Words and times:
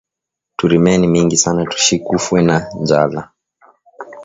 Turimeni 0.57 1.05
mingi 1.13 1.37
sana 1.43 1.61
tushikufwe 1.71 2.37
na 2.47 2.57
njala 2.81 3.21